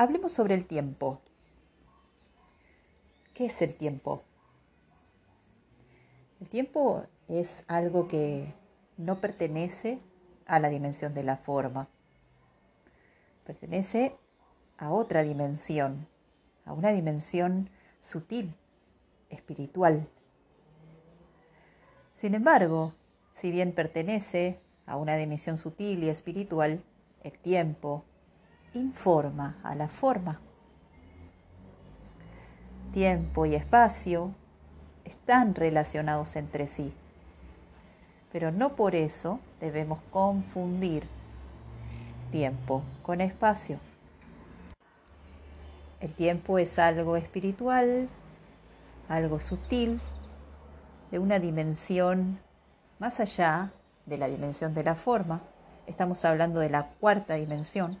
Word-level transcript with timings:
Hablemos 0.00 0.30
sobre 0.30 0.54
el 0.54 0.64
tiempo. 0.64 1.20
¿Qué 3.34 3.46
es 3.46 3.60
el 3.62 3.74
tiempo? 3.74 4.22
El 6.40 6.48
tiempo 6.48 7.04
es 7.26 7.64
algo 7.66 8.06
que 8.06 8.54
no 8.96 9.20
pertenece 9.20 9.98
a 10.46 10.60
la 10.60 10.68
dimensión 10.68 11.14
de 11.14 11.24
la 11.24 11.36
forma. 11.36 11.88
Pertenece 13.44 14.14
a 14.76 14.92
otra 14.92 15.24
dimensión, 15.24 16.06
a 16.64 16.74
una 16.74 16.90
dimensión 16.90 17.68
sutil, 18.00 18.54
espiritual. 19.30 20.06
Sin 22.14 22.36
embargo, 22.36 22.94
si 23.32 23.50
bien 23.50 23.72
pertenece 23.72 24.60
a 24.86 24.96
una 24.96 25.16
dimensión 25.16 25.58
sutil 25.58 26.04
y 26.04 26.08
espiritual, 26.08 26.84
el 27.24 27.36
tiempo 27.40 28.04
informa 28.74 29.56
a 29.62 29.74
la 29.74 29.88
forma 29.88 30.40
tiempo 32.92 33.46
y 33.46 33.54
espacio 33.54 34.32
están 35.04 35.54
relacionados 35.54 36.36
entre 36.36 36.66
sí. 36.66 36.92
Pero 38.32 38.50
no 38.50 38.76
por 38.76 38.94
eso 38.94 39.40
debemos 39.60 40.00
confundir 40.10 41.04
tiempo 42.30 42.82
con 43.02 43.20
espacio. 43.20 43.78
El 46.00 46.12
tiempo 46.12 46.58
es 46.58 46.78
algo 46.78 47.16
espiritual, 47.16 48.08
algo 49.08 49.38
sutil, 49.38 50.00
de 51.10 51.18
una 51.18 51.38
dimensión 51.38 52.38
más 52.98 53.18
allá 53.18 53.72
de 54.06 54.18
la 54.18 54.28
dimensión 54.28 54.74
de 54.74 54.84
la 54.84 54.94
forma. 54.94 55.40
Estamos 55.86 56.24
hablando 56.24 56.60
de 56.60 56.68
la 56.68 56.90
cuarta 57.00 57.34
dimensión. 57.34 57.98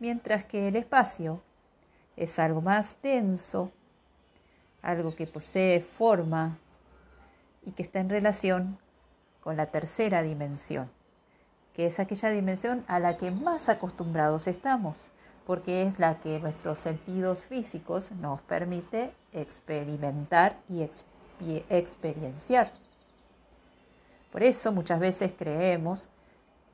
Mientras 0.00 0.46
que 0.46 0.66
el 0.66 0.76
espacio 0.76 1.42
es 2.16 2.38
algo 2.38 2.62
más 2.62 2.96
denso, 3.02 3.70
algo 4.80 5.14
que 5.14 5.26
posee 5.26 5.80
forma 5.80 6.58
y 7.66 7.72
que 7.72 7.82
está 7.82 8.00
en 8.00 8.08
relación 8.08 8.78
con 9.42 9.58
la 9.58 9.66
tercera 9.66 10.22
dimensión, 10.22 10.90
que 11.74 11.84
es 11.84 12.00
aquella 12.00 12.30
dimensión 12.30 12.82
a 12.88 12.98
la 12.98 13.18
que 13.18 13.30
más 13.30 13.68
acostumbrados 13.68 14.46
estamos, 14.46 15.10
porque 15.46 15.82
es 15.82 15.98
la 15.98 16.18
que 16.18 16.40
nuestros 16.40 16.78
sentidos 16.78 17.44
físicos 17.44 18.10
nos 18.12 18.40
permite 18.40 19.12
experimentar 19.34 20.56
y 20.70 20.88
experienciar. 21.68 22.70
Por 24.32 24.42
eso 24.44 24.72
muchas 24.72 24.98
veces 24.98 25.34
creemos 25.36 26.08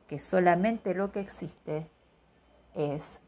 que 0.06 0.20
solamente 0.20 0.94
lo 0.94 1.10
que 1.10 1.18
existe 1.20 1.90
es 2.76 3.18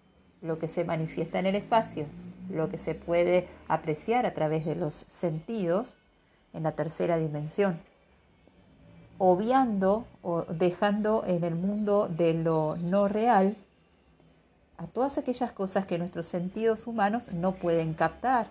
lo 0.42 0.58
que 0.58 0.68
se 0.68 0.84
manifiesta 0.84 1.38
en 1.38 1.46
el 1.46 1.56
espacio, 1.56 2.06
lo 2.50 2.68
que 2.68 2.78
se 2.78 2.94
puede 2.94 3.48
apreciar 3.66 4.26
a 4.26 4.34
través 4.34 4.64
de 4.64 4.76
los 4.76 5.04
sentidos 5.08 5.96
en 6.52 6.62
la 6.62 6.72
tercera 6.72 7.18
dimensión, 7.18 7.80
obviando 9.18 10.06
o 10.22 10.42
dejando 10.42 11.24
en 11.26 11.44
el 11.44 11.54
mundo 11.54 12.08
de 12.08 12.34
lo 12.34 12.76
no 12.76 13.08
real 13.08 13.56
a 14.78 14.86
todas 14.86 15.18
aquellas 15.18 15.50
cosas 15.52 15.86
que 15.86 15.98
nuestros 15.98 16.26
sentidos 16.26 16.86
humanos 16.86 17.24
no 17.32 17.56
pueden 17.56 17.94
captar. 17.94 18.48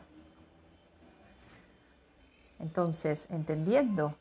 Entonces, 2.59 3.27
entendiendo 3.29 4.15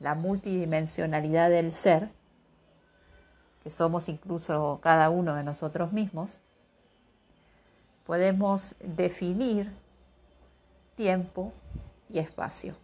la 0.00 0.14
multidimensionalidad 0.14 1.48
del 1.48 1.70
ser, 1.70 2.10
que 3.66 3.70
somos 3.72 4.08
incluso 4.08 4.78
cada 4.80 5.10
uno 5.10 5.34
de 5.34 5.42
nosotros 5.42 5.92
mismos, 5.92 6.30
podemos 8.06 8.76
definir 8.78 9.72
tiempo 10.94 11.52
y 12.08 12.20
espacio. 12.20 12.76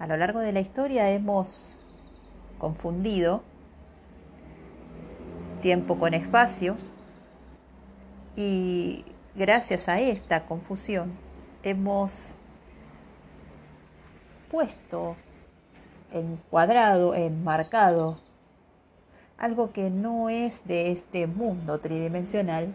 A 0.00 0.08
lo 0.08 0.16
largo 0.16 0.40
de 0.40 0.50
la 0.50 0.58
historia 0.58 1.08
hemos 1.08 1.76
confundido 2.58 3.44
tiempo 5.62 5.96
con 5.96 6.12
espacio 6.12 6.76
y 8.34 9.04
gracias 9.36 9.88
a 9.88 10.00
esta 10.00 10.46
confusión 10.46 11.12
hemos 11.62 12.32
puesto 14.50 15.14
encuadrado, 16.10 17.14
enmarcado 17.14 18.18
algo 19.38 19.72
que 19.72 19.88
no 19.88 20.28
es 20.28 20.66
de 20.66 20.90
este 20.90 21.28
mundo 21.28 21.78
tridimensional 21.78 22.74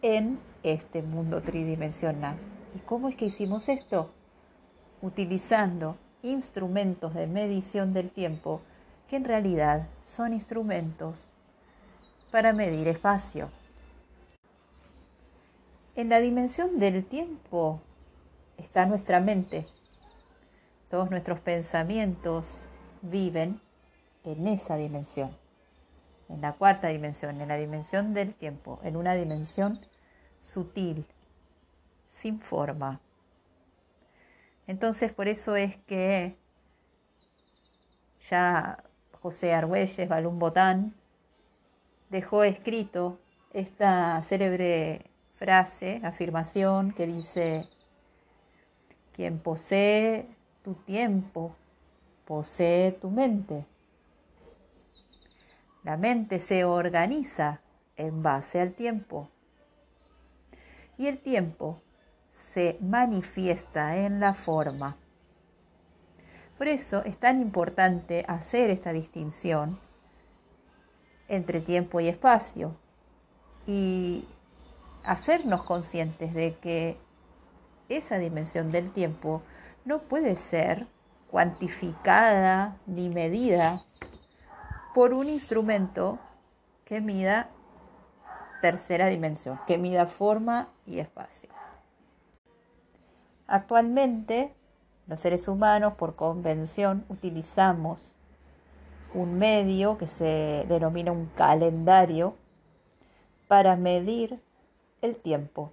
en 0.00 0.40
este 0.62 1.02
mundo 1.02 1.42
tridimensional. 1.42 2.38
¿Y 2.74 2.80
cómo 2.80 3.08
es 3.08 3.16
que 3.16 3.26
hicimos 3.26 3.68
esto? 3.68 4.10
Utilizando 5.02 5.96
instrumentos 6.22 7.14
de 7.14 7.26
medición 7.26 7.92
del 7.92 8.10
tiempo 8.10 8.62
que 9.08 9.16
en 9.16 9.24
realidad 9.24 9.88
son 10.04 10.32
instrumentos 10.32 11.28
para 12.32 12.52
medir 12.52 12.88
espacio. 12.88 13.48
En 15.96 16.08
la 16.08 16.20
dimensión 16.20 16.78
del 16.78 17.04
tiempo 17.04 17.80
está 18.56 18.86
nuestra 18.86 19.20
mente. 19.20 19.66
Todos 20.90 21.10
nuestros 21.10 21.40
pensamientos 21.40 22.68
viven 23.02 23.60
en 24.24 24.46
esa 24.46 24.76
dimensión 24.76 25.30
en 26.28 26.40
la 26.40 26.52
cuarta 26.52 26.88
dimensión, 26.88 27.40
en 27.40 27.48
la 27.48 27.56
dimensión 27.56 28.14
del 28.14 28.34
tiempo, 28.34 28.80
en 28.82 28.96
una 28.96 29.14
dimensión 29.14 29.78
sutil, 30.42 31.06
sin 32.10 32.40
forma. 32.40 33.00
Entonces, 34.66 35.12
por 35.12 35.28
eso 35.28 35.56
es 35.56 35.76
que 35.86 36.36
ya 38.28 38.84
José 39.22 39.54
Argüelles, 39.54 40.08
Balún 40.08 40.38
Botán, 40.38 40.94
dejó 42.10 42.44
escrito 42.44 43.18
esta 43.52 44.22
célebre 44.22 45.06
frase, 45.36 46.00
afirmación 46.04 46.92
que 46.92 47.06
dice, 47.06 47.66
quien 49.12 49.38
posee 49.38 50.28
tu 50.62 50.74
tiempo, 50.74 51.56
posee 52.24 52.92
tu 52.92 53.10
mente. 53.10 53.64
La 55.88 55.96
mente 55.96 56.38
se 56.38 56.66
organiza 56.66 57.62
en 57.96 58.22
base 58.22 58.60
al 58.60 58.74
tiempo 58.74 59.30
y 60.98 61.06
el 61.06 61.16
tiempo 61.16 61.80
se 62.30 62.76
manifiesta 62.82 63.96
en 63.96 64.20
la 64.20 64.34
forma. 64.34 64.98
Por 66.58 66.68
eso 66.68 67.02
es 67.06 67.16
tan 67.16 67.40
importante 67.40 68.22
hacer 68.28 68.68
esta 68.68 68.92
distinción 68.92 69.80
entre 71.26 71.62
tiempo 71.62 72.00
y 72.00 72.08
espacio 72.08 72.76
y 73.66 74.28
hacernos 75.06 75.62
conscientes 75.62 76.34
de 76.34 76.54
que 76.56 76.98
esa 77.88 78.18
dimensión 78.18 78.72
del 78.72 78.92
tiempo 78.92 79.40
no 79.86 80.02
puede 80.02 80.36
ser 80.36 80.86
cuantificada 81.30 82.76
ni 82.86 83.08
medida 83.08 83.86
por 84.98 85.14
un 85.14 85.28
instrumento 85.28 86.18
que 86.84 87.00
mida 87.00 87.46
tercera 88.60 89.06
dimensión, 89.06 89.60
que 89.64 89.78
mida 89.78 90.06
forma 90.06 90.70
y 90.86 90.98
espacio. 90.98 91.50
Actualmente, 93.46 94.52
los 95.06 95.20
seres 95.20 95.46
humanos, 95.46 95.94
por 95.94 96.16
convención, 96.16 97.04
utilizamos 97.10 98.18
un 99.14 99.38
medio 99.38 99.98
que 99.98 100.08
se 100.08 100.66
denomina 100.66 101.12
un 101.12 101.26
calendario 101.26 102.34
para 103.46 103.76
medir 103.76 104.42
el 105.00 105.16
tiempo. 105.16 105.70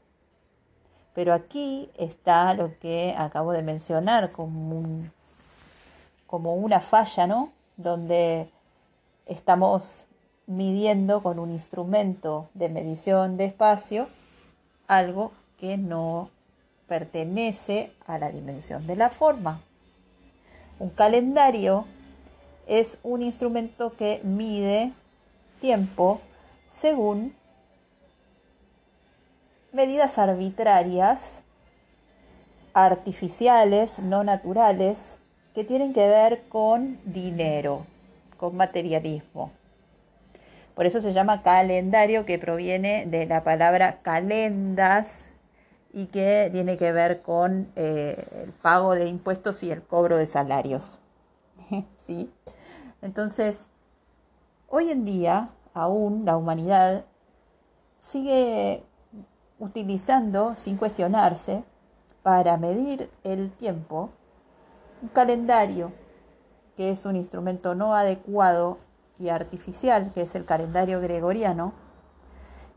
Pero 1.15 1.33
aquí 1.33 1.89
está 1.97 2.53
lo 2.53 2.77
que 2.77 3.15
acabo 3.17 3.53
de 3.53 3.63
mencionar 3.63 4.31
como, 4.31 5.09
como 6.27 6.53
una 6.53 6.79
falla, 6.79 7.25
¿no? 7.25 7.51
Donde 7.75 8.51
estamos 9.25 10.05
midiendo 10.47 11.23
con 11.23 11.39
un 11.39 11.51
instrumento 11.51 12.49
de 12.53 12.69
medición 12.69 13.37
de 13.37 13.45
espacio 13.45 14.07
algo 14.87 15.31
que 15.59 15.77
no 15.77 16.29
pertenece 16.87 17.91
a 18.05 18.19
la 18.19 18.29
dimensión 18.29 18.85
de 18.85 18.95
la 18.95 19.09
forma. 19.09 19.61
Un 20.77 20.89
calendario 20.89 21.85
es 22.67 22.99
un 23.03 23.21
instrumento 23.21 23.93
que 23.93 24.21
mide 24.23 24.91
tiempo 25.61 26.21
según 26.71 27.33
medidas 29.71 30.17
arbitrarias, 30.17 31.41
artificiales, 32.73 33.99
no 33.99 34.23
naturales, 34.23 35.17
que 35.53 35.63
tienen 35.63 35.93
que 35.93 36.07
ver 36.07 36.43
con 36.49 36.99
dinero 37.05 37.85
con 38.37 38.55
materialismo. 38.55 39.51
Por 40.75 40.85
eso 40.85 40.99
se 40.99 41.13
llama 41.13 41.41
calendario, 41.41 42.25
que 42.25 42.37
proviene 42.37 43.05
de 43.05 43.25
la 43.25 43.41
palabra 43.43 44.01
calendas 44.01 45.07
y 45.93 46.07
que 46.07 46.49
tiene 46.51 46.77
que 46.77 46.91
ver 46.91 47.21
con 47.21 47.71
eh, 47.77 48.27
el 48.43 48.51
pago 48.51 48.93
de 48.93 49.07
impuestos 49.07 49.63
y 49.63 49.71
el 49.71 49.81
cobro 49.81 50.17
de 50.17 50.25
salarios. 50.25 50.91
¿Sí? 51.97 52.29
Entonces, 53.01 53.69
hoy 54.67 54.91
en 54.91 55.05
día, 55.05 55.49
aún 55.73 56.25
la 56.25 56.35
humanidad 56.35 57.05
sigue 57.99 58.83
utilizando, 59.57 60.55
sin 60.55 60.75
cuestionarse, 60.75 61.63
para 62.21 62.57
medir 62.57 63.09
el 63.23 63.51
tiempo, 63.51 64.09
un 65.01 65.07
calendario 65.09 65.93
que 66.75 66.91
es 66.91 67.05
un 67.05 67.15
instrumento 67.15 67.75
no 67.75 67.95
adecuado 67.95 68.77
y 69.19 69.29
artificial, 69.29 70.11
que 70.13 70.21
es 70.21 70.35
el 70.35 70.45
calendario 70.45 70.99
gregoriano, 71.01 71.73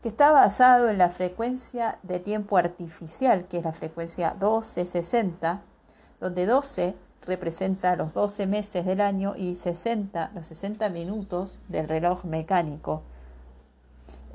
que 0.01 0.07
está 0.07 0.31
basado 0.31 0.89
en 0.89 0.97
la 0.97 1.09
frecuencia 1.09 1.99
de 2.03 2.19
tiempo 2.19 2.57
artificial, 2.57 3.45
que 3.49 3.57
es 3.57 3.63
la 3.63 3.73
frecuencia 3.73 4.31
1260, 4.31 5.61
donde 6.19 6.45
12 6.45 6.95
representa 7.25 7.95
los 7.95 8.13
12 8.13 8.47
meses 8.47 8.85
del 8.85 9.01
año 9.01 9.33
y 9.35 9.55
60 9.55 10.31
los 10.33 10.47
60 10.47 10.89
minutos 10.89 11.59
del 11.67 11.87
reloj 11.87 12.23
mecánico. 12.23 13.03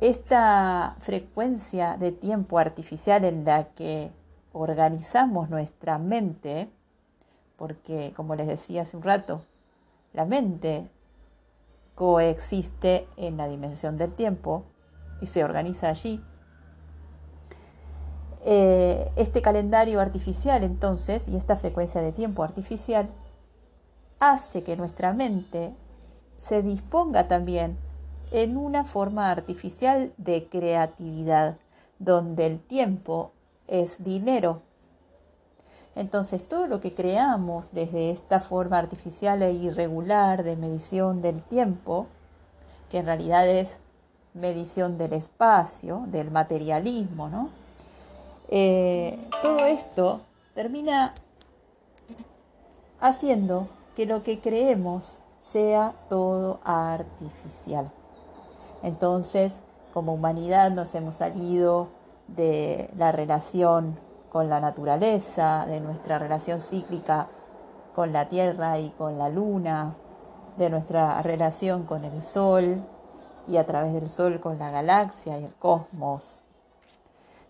Esta 0.01 0.97
frecuencia 1.01 1.97
de 1.97 2.13
tiempo 2.13 2.59
artificial 2.59 3.25
en 3.25 3.45
la 3.45 3.65
que 3.65 4.11
organizamos 4.53 5.49
nuestra 5.49 5.99
mente, 5.99 6.69
porque 7.57 8.13
como 8.15 8.35
les 8.35 8.47
decía 8.47 8.83
hace 8.83 8.97
un 8.97 9.03
rato, 9.03 9.43
la 10.15 10.25
mente 10.25 10.89
coexiste 11.95 13.07
en 13.17 13.37
la 13.37 13.47
dimensión 13.47 13.99
del 13.99 14.13
tiempo 14.13 14.65
y 15.21 15.27
se 15.27 15.45
organiza 15.45 15.91
allí. 15.91 16.25
Eh, 18.47 19.11
este 19.17 19.43
calendario 19.43 20.01
artificial 20.01 20.65
entonces 20.65 21.29
y 21.29 21.37
esta 21.37 21.57
frecuencia 21.57 22.03
de 22.03 22.13
tiempo 22.13 22.43
artificial 22.43 23.09
hace 24.21 24.63
que 24.63 24.77
nuestra 24.77 25.13
mente 25.13 25.75
se 26.37 26.63
disponga 26.63 27.27
también 27.27 27.79
en 28.31 28.57
una 28.57 28.85
forma 28.85 29.31
artificial 29.31 30.13
de 30.19 30.49
creatividad, 30.49 31.57
donde 31.99 32.47
el 32.47 32.61
tiempo 32.61 33.33
es 33.67 34.03
dinero 34.03 34.63
entonces 35.97 36.47
todo 36.49 36.67
lo 36.67 36.81
que 36.81 36.95
creamos 36.95 37.71
desde 37.73 38.11
esta 38.11 38.41
forma 38.41 38.79
artificial 38.79 39.43
e 39.43 39.53
irregular 39.53 40.43
de 40.43 40.57
medición 40.57 41.23
del 41.23 41.43
tiempo, 41.43 42.07
que 42.91 42.99
en 42.99 43.07
realidad 43.07 43.49
es 43.49 43.79
medición 44.35 44.99
del 44.99 45.13
espacio, 45.13 46.05
del 46.09 46.31
materialismo, 46.31 47.29
¿no? 47.29 47.51
Eh, 48.49 49.29
todo 49.43 49.61
esto 49.61 50.21
termina 50.55 51.15
haciendo 53.01 53.69
que 53.97 54.07
lo 54.07 54.23
que 54.23 54.41
creemos 54.41 55.23
sea 55.43 55.95
todo 56.09 56.61
artificial. 56.65 57.91
Entonces, 58.83 59.61
como 59.93 60.15
humanidad 60.15 60.71
nos 60.73 60.95
hemos 60.95 61.17
salido 61.17 61.89
de 62.29 62.91
la 62.97 63.13
relación 63.13 63.99
con 64.35 64.49
la 64.49 64.59
naturaleza, 64.59 65.65
de 65.65 65.79
nuestra 65.79 66.19
relación 66.19 66.59
cíclica 66.59 67.29
con 67.95 68.13
la 68.13 68.29
Tierra 68.29 68.81
y 68.81 68.91
con 68.91 69.17
la 69.17 69.29
Luna, 69.29 69.95
de 70.59 70.71
nuestra 70.71 71.23
relación 71.23 71.85
con 71.85 72.05
el 72.05 72.21
Sol 72.21 72.83
y 73.47 73.59
a 73.59 73.65
través 73.65 73.93
del 73.93 74.11
Sol 74.11 74.41
con 74.41 74.59
la 74.59 74.73
galaxia 74.73 75.39
y 75.39 75.45
el 75.45 75.55
cosmos. 75.55 76.43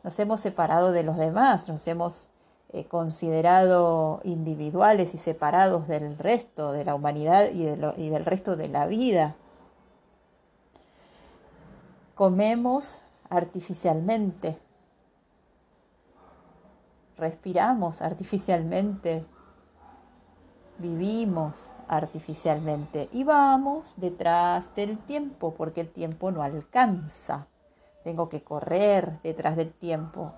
Nos 0.02 0.18
hemos 0.18 0.42
separado 0.42 0.92
de 0.92 1.04
los 1.04 1.16
demás, 1.16 1.68
nos 1.68 1.88
hemos 1.88 2.28
eh, 2.68 2.84
considerado 2.84 4.20
individuales 4.22 5.14
y 5.14 5.16
separados 5.16 5.88
del 5.88 6.18
resto 6.18 6.72
de 6.72 6.84
la 6.84 6.94
humanidad 6.94 7.46
y, 7.50 7.62
y 7.96 8.10
del 8.10 8.26
resto 8.26 8.56
de 8.56 8.68
la 8.68 8.84
vida. 8.84 9.36
Comemos 12.14 13.00
artificialmente, 13.30 14.58
respiramos 17.16 18.02
artificialmente, 18.02 19.24
vivimos 20.78 21.72
artificialmente 21.88 23.08
y 23.12 23.24
vamos 23.24 23.94
detrás 23.96 24.74
del 24.74 24.98
tiempo 24.98 25.54
porque 25.54 25.80
el 25.82 25.90
tiempo 25.90 26.30
no 26.30 26.42
alcanza. 26.42 27.46
Tengo 28.02 28.28
que 28.28 28.42
correr 28.42 29.20
detrás 29.22 29.56
del 29.56 29.72
tiempo. 29.72 30.32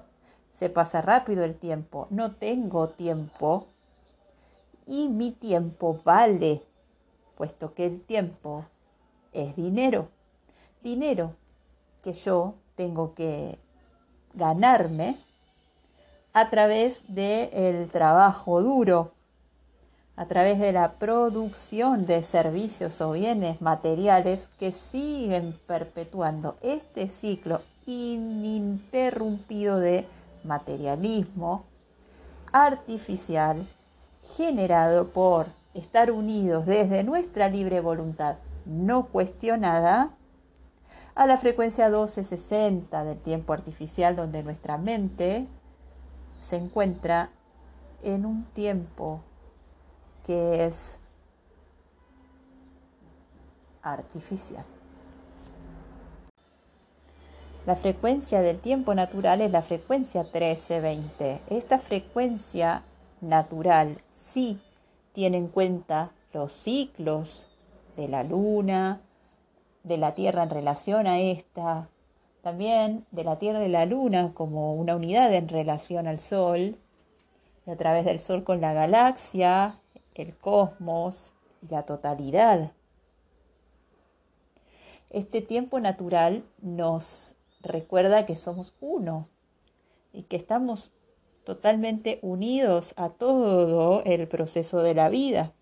Se 0.52 0.70
pasa 0.70 1.02
rápido 1.02 1.44
el 1.44 1.56
tiempo. 1.58 2.06
No 2.11 2.34
tengo 2.34 2.88
tiempo 2.90 3.69
y 4.87 5.08
mi 5.08 5.32
tiempo 5.32 6.00
vale, 6.05 6.62
puesto 7.37 7.75
que 7.75 7.87
el 7.87 8.00
tiempo 8.02 8.64
es 9.32 9.56
dinero. 9.56 10.08
Dinero 10.82 11.34
que 12.02 12.12
yo 12.12 12.55
tengo 12.76 13.14
que 13.14 13.58
ganarme 14.34 15.25
a 16.37 16.50
través 16.50 17.00
del 17.09 17.88
trabajo 17.88 18.61
duro, 18.62 19.15
a 20.17 20.27
través 20.27 20.59
de 20.59 20.71
la 20.71 20.99
producción 20.99 22.05
de 22.05 22.23
servicios 22.25 23.00
o 23.00 23.12
bienes 23.12 23.62
materiales 23.62 24.50
que 24.59 24.71
siguen 24.71 25.59
perpetuando 25.67 26.59
este 26.61 27.09
ciclo 27.09 27.62
ininterrumpido 27.87 29.79
de 29.79 30.06
materialismo 30.44 31.65
artificial 32.53 33.67
generado 34.37 35.09
por 35.12 35.47
estar 35.73 36.11
unidos 36.11 36.67
desde 36.67 37.03
nuestra 37.03 37.49
libre 37.49 37.81
voluntad 37.81 38.37
no 38.67 39.06
cuestionada 39.06 40.11
a 41.15 41.27
la 41.27 41.39
frecuencia 41.39 41.87
1260 41.87 43.05
del 43.05 43.19
tiempo 43.21 43.55
artificial 43.55 44.17
donde 44.17 44.43
nuestra 44.43 44.77
mente 44.77 45.47
se 46.41 46.56
encuentra 46.56 47.31
en 48.03 48.27
un 48.27 48.44
tiempo 48.55 49.21
que 50.27 50.67
es 50.67 50.99
artificial. 53.83 54.65
La 57.67 57.75
frecuencia 57.75 58.41
del 58.43 58.60
tiempo 58.60 58.94
natural 58.94 59.41
es 59.41 59.51
la 59.51 59.63
frecuencia 59.63 60.22
1320. 60.22 61.41
Esta 61.51 61.81
frecuencia 61.81 62.84
natural 63.20 64.01
sí 64.15 64.60
tiene 65.13 65.39
en 65.39 65.49
cuenta 65.49 66.13
los 66.32 66.53
ciclos 66.53 67.49
de 67.96 68.06
la 68.06 68.22
luna, 68.22 69.01
de 69.82 69.96
la 69.99 70.15
Tierra 70.15 70.43
en 70.44 70.51
relación 70.51 71.06
a 71.06 71.19
esta, 71.19 71.89
también 72.46 73.05
de 73.10 73.24
la 73.24 73.41
Tierra 73.41 73.67
y 73.67 73.69
la 73.69 73.86
Luna 73.86 74.32
como 74.32 74.74
una 74.74 74.94
unidad 74.94 75.34
en 75.34 75.48
relación 75.48 76.06
al 76.06 76.20
Sol, 76.20 76.79
y 77.67 77.70
a 77.72 77.76
través 77.76 78.05
del 78.05 78.20
Sol 78.20 78.44
con 78.44 78.60
la 78.60 78.72
galaxia, 78.72 79.81
el 80.15 80.32
cosmos 80.36 81.32
y 81.60 81.72
la 81.74 81.82
totalidad. 81.82 82.70
Este 85.10 85.41
tiempo 85.41 85.81
natural 85.81 86.44
nos 86.62 87.34
recuerda 87.62 88.26
que 88.26 88.36
somos 88.36 88.74
uno 88.79 89.26
y 90.12 90.22
que 90.22 90.36
estamos 90.36 90.93
totalmente 91.43 92.20
unidos 92.22 92.94
a 92.96 93.08
todo 93.08 94.05
el 94.05 94.29
proceso 94.29 94.82
de 94.82 94.94
la 94.94 95.08
vida. 95.08 95.53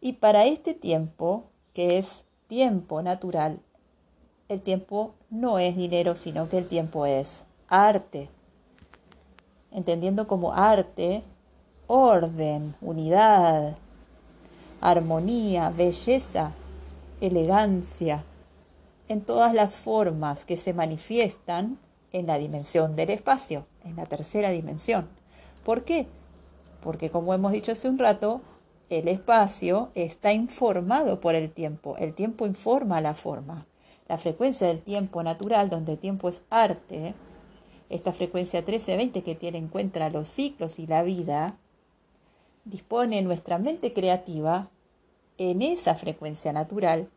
Y 0.00 0.14
para 0.14 0.46
este 0.46 0.74
tiempo, 0.74 1.44
que 1.72 1.98
es 1.98 2.24
tiempo 2.48 3.00
natural, 3.00 3.60
el 4.48 4.62
tiempo 4.62 5.14
no 5.28 5.58
es 5.58 5.76
dinero, 5.76 6.16
sino 6.16 6.48
que 6.48 6.58
el 6.58 6.66
tiempo 6.66 7.04
es 7.04 7.44
arte. 7.68 8.30
Entendiendo 9.70 10.26
como 10.26 10.54
arte, 10.54 11.22
orden, 11.86 12.74
unidad, 12.80 13.76
armonía, 14.80 15.68
belleza, 15.70 16.52
elegancia, 17.20 18.24
en 19.08 19.20
todas 19.20 19.52
las 19.52 19.76
formas 19.76 20.46
que 20.46 20.56
se 20.56 20.72
manifiestan 20.72 21.78
en 22.12 22.26
la 22.26 22.38
dimensión 22.38 22.96
del 22.96 23.10
espacio, 23.10 23.66
en 23.84 23.96
la 23.96 24.06
tercera 24.06 24.50
dimensión. 24.50 25.08
¿Por 25.62 25.84
qué? 25.84 26.06
Porque 26.82 27.10
como 27.10 27.34
hemos 27.34 27.52
dicho 27.52 27.72
hace 27.72 27.88
un 27.88 27.98
rato, 27.98 28.40
el 28.88 29.08
espacio 29.08 29.90
está 29.94 30.32
informado 30.32 31.20
por 31.20 31.34
el 31.34 31.50
tiempo, 31.50 31.96
el 31.98 32.14
tiempo 32.14 32.46
informa 32.46 33.02
la 33.02 33.12
forma 33.12 33.66
la 34.08 34.18
frecuencia 34.18 34.66
del 34.66 34.80
tiempo 34.80 35.22
natural, 35.22 35.68
donde 35.68 35.92
el 35.92 35.98
tiempo 35.98 36.28
es 36.28 36.42
arte, 36.50 37.14
esta 37.90 38.12
frecuencia 38.12 38.60
1320 38.60 39.22
que 39.22 39.34
tiene 39.34 39.58
en 39.58 39.68
cuenta 39.68 40.10
los 40.10 40.28
ciclos 40.28 40.78
y 40.78 40.86
la 40.86 41.02
vida, 41.02 41.56
dispone 42.64 43.22
nuestra 43.22 43.58
mente 43.58 43.92
creativa 43.92 44.68
en 45.36 45.62
esa 45.62 45.94
frecuencia 45.94 46.52
natural 46.52 47.08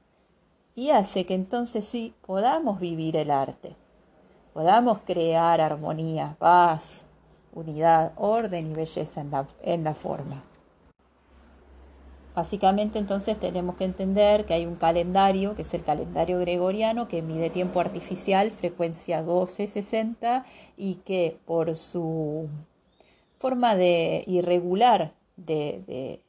y 0.75 0.91
hace 0.91 1.25
que 1.25 1.33
entonces 1.33 1.86
sí 1.86 2.13
podamos 2.25 2.79
vivir 2.79 3.17
el 3.17 3.31
arte, 3.31 3.75
podamos 4.53 5.00
crear 5.05 5.60
armonía, 5.60 6.36
paz, 6.39 7.05
unidad, 7.53 8.13
orden 8.15 8.71
y 8.71 8.74
belleza 8.74 9.21
en 9.21 9.31
la, 9.31 9.48
en 9.63 9.83
la 9.83 9.93
forma. 9.93 10.43
Básicamente 12.33 12.97
entonces 12.97 13.38
tenemos 13.39 13.75
que 13.75 13.83
entender 13.83 14.45
que 14.45 14.53
hay 14.53 14.65
un 14.65 14.75
calendario, 14.75 15.55
que 15.55 15.63
es 15.63 15.73
el 15.73 15.83
calendario 15.83 16.39
gregoriano, 16.39 17.07
que 17.07 17.21
mide 17.21 17.50
tiempo 17.50 17.81
artificial, 17.81 18.51
frecuencia 18.51 19.17
1260, 19.17 20.45
y 20.77 20.95
que 20.95 21.38
por 21.45 21.75
su 21.75 22.47
forma 23.38 23.75
de 23.75 24.23
irregular 24.27 25.13
de, 25.35 26.21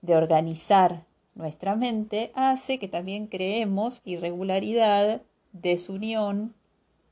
de 0.00 0.16
organizar 0.16 1.04
nuestra 1.34 1.76
mente, 1.76 2.32
hace 2.34 2.78
que 2.78 2.88
también 2.88 3.26
creemos 3.26 4.02
irregularidad, 4.04 5.22
desunión, 5.52 6.54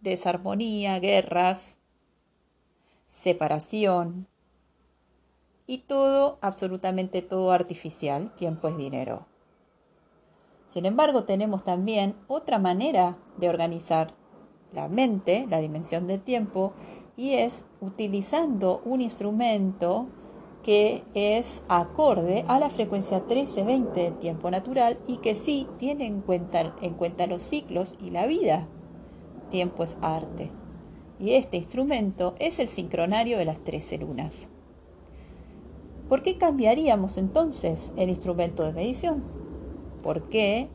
desarmonía, 0.00 0.99
guerras, 0.99 1.79
separación, 3.07 4.26
y 5.71 5.79
todo, 5.79 6.39
absolutamente 6.41 7.23
todo 7.23 7.53
artificial, 7.53 8.35
tiempo 8.35 8.67
es 8.67 8.77
dinero. 8.77 9.27
Sin 10.67 10.85
embargo, 10.85 11.23
tenemos 11.23 11.62
también 11.62 12.17
otra 12.27 12.59
manera 12.59 13.19
de 13.37 13.49
organizar 13.49 14.12
la 14.73 14.89
mente, 14.89 15.47
la 15.49 15.61
dimensión 15.61 16.09
del 16.09 16.23
tiempo, 16.23 16.73
y 17.17 17.35
es 17.35 17.65
utilizando 17.81 18.83
un 18.85 19.00
instrumento 19.00 20.09
que 20.65 21.05
es 21.15 21.62
acorde 21.69 22.45
a 22.49 22.59
la 22.59 22.69
frecuencia 22.69 23.19
1320 23.19 24.03
del 24.03 24.19
tiempo 24.19 24.50
natural 24.50 24.99
y 25.07 25.19
que 25.19 25.37
sí 25.37 25.69
tiene 25.79 26.05
en 26.05 26.21
cuenta, 26.21 26.75
en 26.83 26.95
cuenta 26.95 27.29
los 27.29 27.45
ciclos 27.45 27.95
y 28.00 28.11
la 28.11 28.27
vida. 28.27 28.67
Tiempo 29.50 29.85
es 29.85 29.97
arte. 30.03 30.50
Y 31.21 31.35
este 31.35 31.59
instrumento 31.59 32.35
es 32.41 32.59
el 32.59 32.69
sincronario 32.69 33.39
de 33.39 33.45
las 33.45 33.61
13 33.61 33.99
lunas. 33.99 34.50
¿Por 36.11 36.25
qué 36.25 36.38
cambiaríamos 36.38 37.19
entonces 37.19 37.93
el 37.97 38.09
instrumento 38.09 38.64
de 38.64 38.73
medición? 38.73 39.23
¿Por 40.02 40.29
qué 40.29 40.69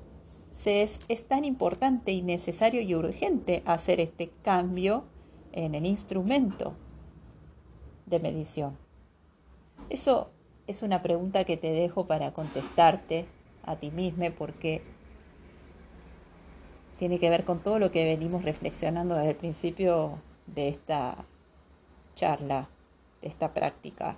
es, 0.66 1.02
es 1.10 1.28
tan 1.28 1.44
importante 1.44 2.14
y 2.14 2.22
necesario 2.22 2.80
y 2.80 2.96
urgente 2.96 3.62
hacer 3.66 4.00
este 4.00 4.32
cambio 4.44 5.04
en 5.52 5.76
el 5.76 5.88
instrumento 5.88 6.74
de 8.06 8.22
medición? 8.22 8.78
Eso 9.90 10.30
es 10.68 10.84
una 10.84 11.04
pregunta 11.04 11.44
que 11.44 11.58
te 11.58 11.74
dejo 11.74 12.08
para 12.08 12.32
contestarte 12.32 13.26
a 13.66 13.76
ti 13.76 13.92
mismo 13.92 14.32
porque 14.38 14.84
tiene 16.98 17.20
que 17.20 17.30
ver 17.30 17.44
con 17.44 17.60
todo 17.60 17.78
lo 17.78 17.92
que 17.92 18.06
venimos 18.06 18.46
reflexionando 18.46 19.16
desde 19.16 19.32
el 19.32 19.36
principio 19.36 20.18
de 20.48 20.70
esta 20.70 21.26
charla, 22.16 22.70
de 23.22 23.28
esta 23.28 23.54
práctica 23.54 24.18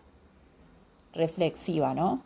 reflexiva, 1.14 1.94
¿no? 1.94 2.24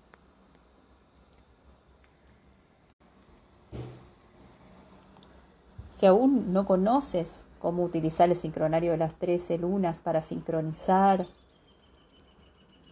Si 5.90 6.06
aún 6.06 6.52
no 6.52 6.66
conoces 6.66 7.46
cómo 7.60 7.84
utilizar 7.84 8.30
el 8.30 8.36
sincronario 8.36 8.92
de 8.92 8.98
las 8.98 9.16
13 9.16 9.60
lunas 9.60 10.00
para 10.00 10.22
sincronizar 10.22 11.28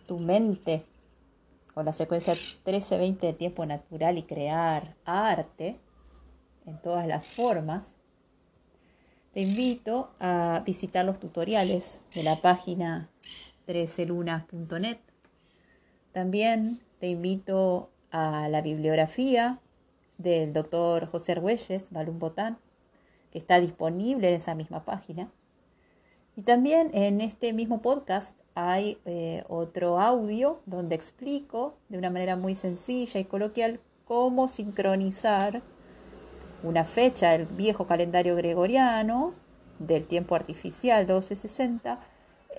tu 0.08 0.20
mente 0.20 0.86
con 1.74 1.86
la 1.86 1.94
frecuencia 1.94 2.34
1320 2.34 3.28
de 3.28 3.34
tiempo 3.34 3.66
natural 3.66 4.18
y 4.18 4.24
crear 4.24 4.96
arte 5.06 5.80
en 6.66 6.82
todas 6.82 7.08
las 7.08 7.28
formas, 7.28 7.96
te 9.34 9.42
invito 9.42 10.12
a 10.20 10.62
visitar 10.66 11.06
los 11.06 11.20
tutoriales 11.20 12.02
de 12.14 12.24
la 12.24 12.36
página 12.36 13.10
13lunas.net 13.68 14.98
también 16.12 16.82
te 17.00 17.08
invito 17.08 17.90
a 18.12 18.48
la 18.50 18.62
bibliografía 18.62 19.60
del 20.18 20.54
doctor 20.54 21.08
José 21.08 21.34
Argüelles, 21.34 21.92
Balún 21.92 22.20
Botán, 22.20 22.58
que 23.32 23.38
está 23.38 23.60
disponible 23.60 24.30
en 24.30 24.36
esa 24.36 24.56
misma 24.56 24.84
página. 24.84 25.32
Y 26.36 26.42
también 26.42 26.92
en 26.94 27.22
este 27.22 27.54
mismo 27.54 27.82
podcast 27.82 28.38
hay 28.56 28.98
eh, 29.06 29.44
otro 29.48 30.00
audio 30.00 30.62
donde 30.66 30.96
explico 30.96 31.76
de 31.90 31.98
una 31.98 32.10
manera 32.10 32.36
muy 32.36 32.56
sencilla 32.56 33.20
y 33.20 33.26
coloquial 33.26 33.80
cómo 34.06 34.48
sincronizar 34.48 35.62
una 36.64 36.84
fecha 36.84 37.32
del 37.32 37.46
viejo 37.46 37.88
calendario 37.88 38.36
gregoriano 38.36 39.34
del 39.80 40.08
tiempo 40.08 40.36
artificial 40.36 41.06
1260 41.06 42.00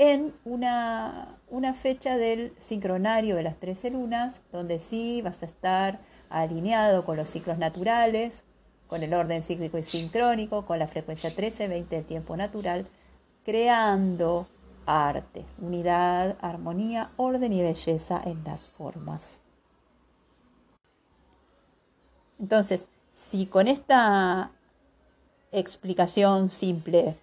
en 0.00 0.32
una, 0.46 1.36
fecha 1.74 2.16
del 2.16 2.54
sincronario 2.58 3.36
de 3.36 3.42
las 3.42 3.58
13 3.58 3.90
lunas, 3.90 4.40
donde 4.50 4.78
sí 4.78 5.20
vas 5.20 5.42
a 5.42 5.46
estar 5.46 6.00
alineado 6.30 7.04
con 7.04 7.18
los 7.18 7.28
ciclos 7.28 7.58
naturales, 7.58 8.42
con 8.86 9.02
el 9.02 9.12
orden 9.12 9.42
cíclico 9.42 9.76
y 9.76 9.82
sincrónico, 9.82 10.64
con 10.64 10.78
la 10.78 10.88
frecuencia 10.88 11.28
13-20 11.28 11.88
del 11.88 12.06
tiempo 12.06 12.34
natural, 12.34 12.88
creando 13.44 14.48
arte, 14.86 15.44
unidad, 15.58 16.38
armonía, 16.40 17.10
orden 17.18 17.52
y 17.52 17.60
belleza 17.60 18.22
en 18.24 18.42
las 18.44 18.68
formas. 18.68 19.42
Entonces, 22.38 22.88
si 23.12 23.44
con 23.44 23.68
esta 23.68 24.50
explicación 25.52 26.48
simple 26.48 27.18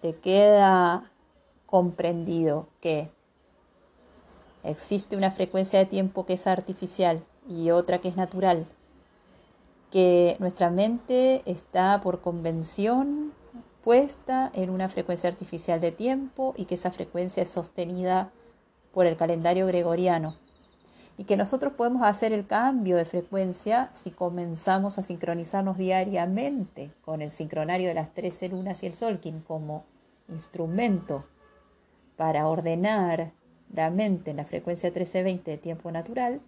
te 0.00 0.14
queda 0.14 1.10
comprendido 1.68 2.66
que 2.80 3.10
existe 4.64 5.16
una 5.16 5.30
frecuencia 5.30 5.78
de 5.78 5.84
tiempo 5.84 6.24
que 6.24 6.32
es 6.32 6.46
artificial 6.46 7.22
y 7.46 7.70
otra 7.70 7.98
que 7.98 8.08
es 8.08 8.16
natural, 8.16 8.66
que 9.90 10.36
nuestra 10.40 10.70
mente 10.70 11.42
está 11.44 12.00
por 12.00 12.22
convención 12.22 13.32
puesta 13.84 14.50
en 14.54 14.70
una 14.70 14.88
frecuencia 14.88 15.28
artificial 15.28 15.80
de 15.80 15.92
tiempo 15.92 16.54
y 16.56 16.64
que 16.64 16.74
esa 16.74 16.90
frecuencia 16.90 17.42
es 17.42 17.50
sostenida 17.50 18.32
por 18.92 19.06
el 19.06 19.16
calendario 19.16 19.66
gregoriano. 19.66 20.36
Y 21.18 21.24
que 21.24 21.36
nosotros 21.36 21.72
podemos 21.72 22.02
hacer 22.02 22.32
el 22.32 22.46
cambio 22.46 22.96
de 22.96 23.04
frecuencia 23.04 23.90
si 23.92 24.10
comenzamos 24.10 24.98
a 24.98 25.02
sincronizarnos 25.02 25.76
diariamente 25.76 26.92
con 27.02 27.20
el 27.20 27.30
sincronario 27.30 27.88
de 27.88 27.94
las 27.94 28.14
13 28.14 28.50
lunas 28.50 28.82
y 28.82 28.86
el 28.86 28.94
Solkin 28.94 29.40
como 29.40 29.84
instrumento 30.28 31.24
para 32.18 32.48
ordenar 32.48 33.32
la 33.72 33.90
mente 33.90 34.32
en 34.32 34.38
la 34.38 34.44
frecuencia 34.44 34.90
1320 34.90 35.52
de 35.52 35.56
tiempo 35.56 35.90
natural, 35.92 36.42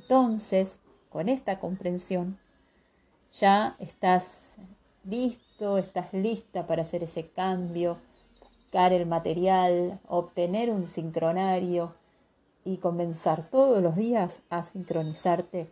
entonces 0.00 0.80
con 1.10 1.28
esta 1.28 1.60
comprensión 1.60 2.38
ya 3.38 3.76
estás 3.78 4.56
listo, 5.04 5.76
estás 5.76 6.12
lista 6.14 6.66
para 6.66 6.82
hacer 6.82 7.04
ese 7.04 7.28
cambio, 7.28 7.98
buscar 8.40 8.92
el 8.94 9.04
material, 9.04 10.00
obtener 10.08 10.70
un 10.70 10.88
sincronario 10.88 11.94
y 12.64 12.78
comenzar 12.78 13.44
todos 13.50 13.82
los 13.82 13.96
días 13.96 14.42
a 14.48 14.62
sincronizarte 14.62 15.70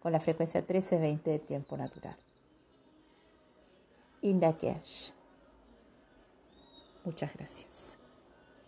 con 0.00 0.12
la 0.12 0.20
frecuencia 0.20 0.60
1320 0.60 1.30
de 1.30 1.38
tiempo 1.38 1.76
natural. 1.76 2.16
Indakesh. 4.20 5.12
Muchas 7.04 7.34
gracias. 7.34 8.01